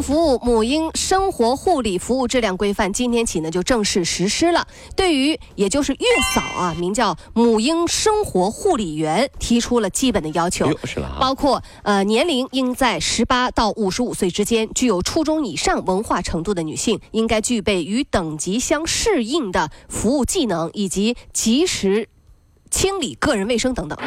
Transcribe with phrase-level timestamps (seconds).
[0.00, 4.66] 服务母婴生活护理服务质量规范今天起呢就正式实施了。
[4.94, 10.70] 对于也就是月嫂啊，名叫母婴生活护理员，提出了基本的要求
[11.18, 22.08] 包括呃年龄应在十八到五十五岁之间，具有初中以上文化程度的女性，应该具备与等级相适应的服务技能，以及及时
[22.70, 23.98] 清理个人卫生等等。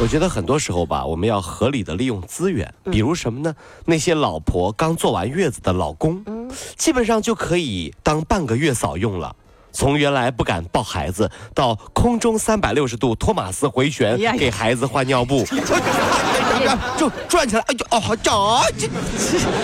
[0.00, 2.92] 我觉得很多时候吧，我们要合理的利用资源，嗯。
[2.92, 3.54] 比如什么呢？
[3.86, 6.50] 那些老婆刚坐完月子的老公，嗯。
[6.76, 9.34] 基本上就可以当半个月嫂用了。
[9.72, 15.44] 从原来不敢抱孩子，到空中三百六十度托马斯回旋给孩子换尿布，
[16.96, 18.88] 就转起来，哎呦哦好长，这。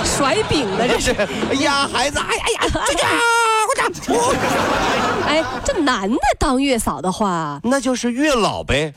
[0.04, 3.04] 甩饼的这是，哎呀孩子，哎呀哎呀，这这
[3.68, 4.34] 我这我
[5.28, 8.92] 哎，这男的当月嫂的话，那就是月老呗。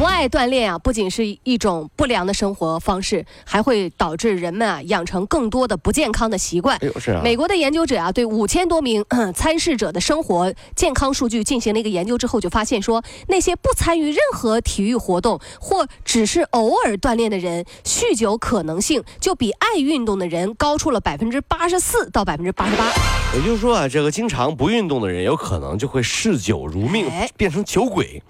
[0.00, 6.78] 不爱锻炼啊，不仅是一种不良的生活方式，还会导致人们啊养成更多的不健康的习惯。
[6.78, 22.90] 哎呦是啊美国的研究者啊，对五千多名参试者的生活健康数据进行了一个研究之后，就发现说，那些不参与任何体育活动或只是偶尔锻炼的人，酗酒可能性就比爱运动的人高出了百分之八十四到百分之八十八。
[23.34, 28.22] 也就是说啊，这个经常不运动的人，有可能就会嗜酒如命哎，变成酒鬼。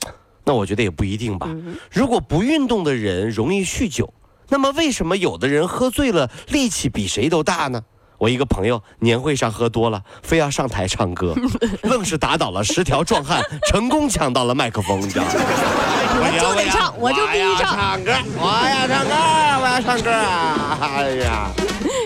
[0.51, 1.48] 那我觉得也不一定吧。
[1.93, 4.12] 如果不运动的人容易酗酒，
[4.48, 7.81] 那么为什么有的人喝醉了力气比谁都大呢？
[8.19, 11.37] 我一个朋友年会上喝多了，非要上台唱歌，
[11.84, 15.31] 愣是打倒了十条壮汉，成功抢到了麦克风，你知道吗？
[16.19, 17.77] 我就得唱，我就必须唱。
[17.78, 19.15] 唱歌，我要唱歌，
[19.62, 20.78] 我要唱歌啊！
[20.83, 21.49] 哎呀，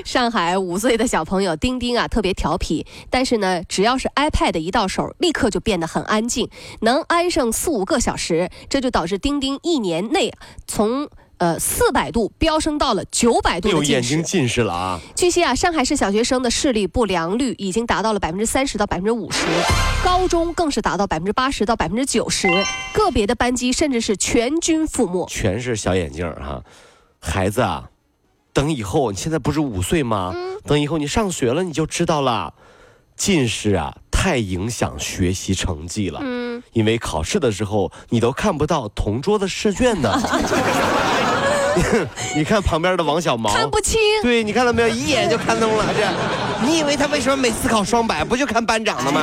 [0.04, 6.48] 上海五岁的小朋友丁丁啊，特别调皮，但是呢，只要是 iPad 一到手，立刻就变得很安静，
[6.82, 10.30] 能安上四五个小时，这就导致丁丁一年内
[10.66, 13.92] 从呃四百度飙升到了九百度哎呦，的近视。
[13.92, 15.00] 眼睛近视了啊！
[15.16, 19.46] 据悉啊，上海市小学生的视力不良率已经达到了百分之三十到百分之五十，
[20.04, 22.46] 高中更是达到百分之八十到百分之九十，
[22.92, 25.26] 个别的班级甚至是全军覆没。
[25.26, 26.62] 全是小眼镜儿哈、
[27.18, 27.88] 孩子啊，
[28.54, 30.32] 等以后你现在不是五岁吗？
[30.64, 32.54] 等以后你上学了，你就知道了，
[33.16, 36.20] 近视啊太影响学习成绩了。
[36.22, 40.16] 嗯，因为考试的时候你都看不到同桌的试卷呢。
[42.36, 44.00] 你看旁边的王小毛，看不清。
[44.22, 45.84] 对，你看到没有，一眼就看懂了。
[45.92, 46.08] 这，
[46.64, 49.20] 你以为他为什么每次考双百，不就看班长的吗？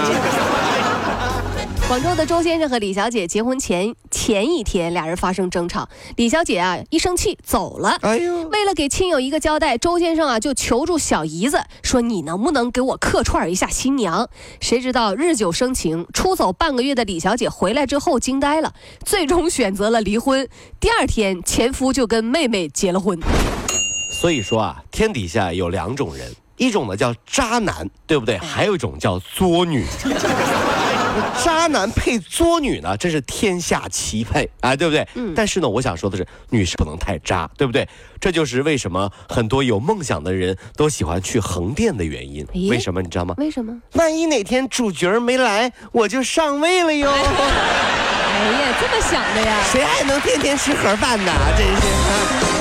[1.87, 3.93] 广州的周先生和李小姐结婚前
[4.23, 5.89] 前一天，俩人发生争吵。
[6.15, 7.97] 李小姐啊一生气走了。
[8.01, 14.29] 哎呦，为了给亲友一个交代，周先生啊就求助小姨子说：“你能不能给我客串一下新娘？”
[14.61, 18.71] 谁知道日久生情，出走半个月的李小姐回来之后惊呆了，
[19.03, 20.47] 最终选择了离婚。
[20.79, 23.19] 第二天，前夫就跟妹妹结了婚。
[24.13, 28.37] 所以说啊，天底下有两种人，一种呢叫渣男，对不对？
[28.37, 29.83] 还有一种叫作女。
[31.43, 35.07] 渣男配作女呢，真是天下奇配啊，对不对？
[35.15, 37.87] 嗯但是呢，我想说的是，女士不能太渣，对不对？
[38.19, 42.45] 这就是为什么很多有梦想的人都喜欢去横店的原因。
[42.69, 43.35] 为什么你知道吗？
[43.37, 43.75] 为什么？
[43.93, 47.09] 万一哪天主角没来，我就上位了哟。
[47.09, 47.17] 哎
[48.51, 49.63] 呀，这么想的呀？
[49.71, 51.31] 谁还能天天吃盒饭呢？
[51.57, 52.60] 真是。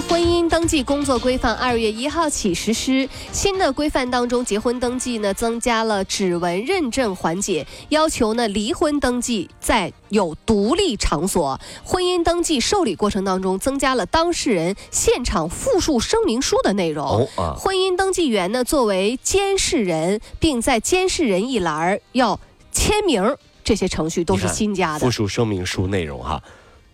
[0.00, 3.08] 婚姻姻登记工作规范二月一号起实施。
[3.32, 11.58] 新的规范当中，结婚登记呢增加了指纹认证环节，要求呢离婚登记在有独立场所。
[11.82, 17.06] 婚姻登记受理过程当中，增加了当事人现场复述声明书的内容。
[17.06, 22.38] 哦啊婚姻登记员呢作为监视人，并在监视人一栏要
[22.70, 26.42] 签名，这些程序都是新加的复述声明书内容哈。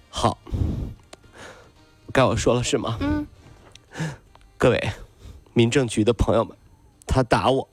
[0.08, 0.38] 好，
[2.12, 2.96] 该我说了是吗？
[3.00, 3.26] 嗯。
[4.56, 4.90] 各位
[5.52, 6.56] 民政局的朋友们，
[7.06, 7.66] 他打我，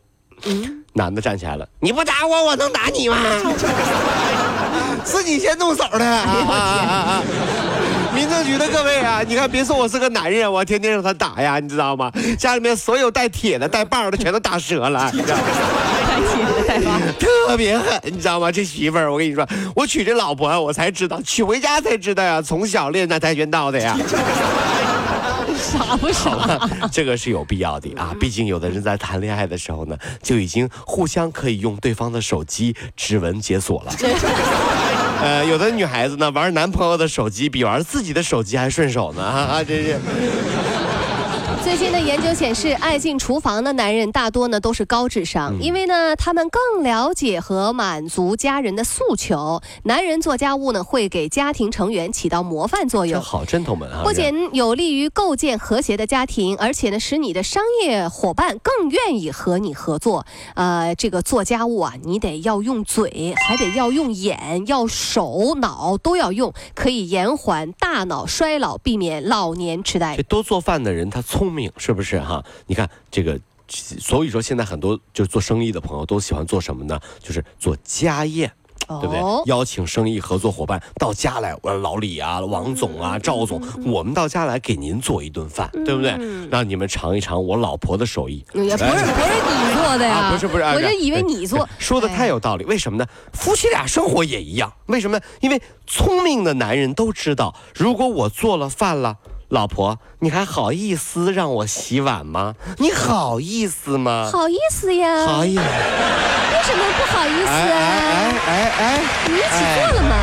[0.46, 3.18] 嗯，男的站起来了，你不打我，我能打你吗？
[5.06, 6.00] 是你 先动手的。
[8.30, 12.12] 政局的各位啊， 你看，别说我是个男人，我天天让他打呀，你知道吗？
[12.38, 15.44] 家里面所有带铁的、带棒的全都打折了，你知道吗？
[17.20, 18.52] 特别狠，你知道吗？
[18.52, 23.98] 这媳妇儿，我跟你说，我娶这老婆，我才知道，娶回家才知道呀，从小练那跆拳道的呀。
[25.60, 26.58] 傻不傻？
[26.92, 33.92] 这个是有必要的啊，毕竟有的人在谈恋爱的时候呢，就已经互相可以用对方的手机指纹解锁了。
[35.22, 40.00] 呃，有的女孩子呢，玩男朋友的手机比玩自己的手机还顺手呢，哈、哈，真是。
[41.70, 49.62] 最新的研究显示，爱进厨房的男人大多呢都是高智商，嗯因为呢他们更了解和满足家人的诉求。
[49.84, 53.22] 男人做家务呢会给家庭成员起到模范作用。
[53.22, 54.02] 这好真头们啊！
[54.04, 60.26] 不仅有利于构建和谐的家庭，而且呢，使你的商业伙伴更愿意和你合作。
[60.56, 70.24] 呃，这个做家务啊，你得要用嘴，还得要用眼，要手脑都要用，可以延缓大脑衰老，避免老年痴呆这。
[70.24, 72.44] 多做饭的人他聪明，是不是哈？
[72.68, 77.00] 你看这个，所以说现在很多就是做生意的朋友都喜欢做什么呢？
[77.20, 78.52] 就是做家宴。
[78.88, 79.20] 对不对？
[79.20, 86.18] 哦邀请生意合作伙伴到家来，我老李啊、王总啊、赵总，我们到家来给您做一顿饭，对不对？
[86.50, 88.44] 让你们尝一尝我老婆的手艺。
[88.52, 91.70] 也不是不是你做的呀，啊，不是不是，啊我就以为你做。
[91.78, 92.66] 说的太有道理。
[92.66, 93.06] 为什么呢？
[93.32, 94.74] 夫妻俩生活也一样。
[94.88, 95.22] 为什么？
[95.40, 99.20] 因为聪明的男人都知道，如果我做了饭了。
[99.50, 102.56] 老婆，你还好意思让我洗碗吗？
[102.78, 104.30] 你好意思吗？
[104.32, 105.26] 好意思呀？
[105.26, 105.62] 好意思。
[105.62, 107.80] 为什么不好意思哎啊？
[108.46, 110.16] 哎哎哎你一起做了吗？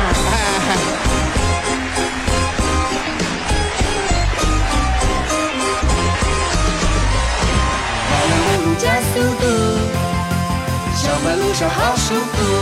[8.79, 9.43] 加速度，
[10.95, 12.56] 上班路上好舒服。